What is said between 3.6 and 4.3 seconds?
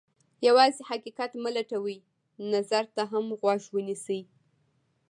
ونیسئ.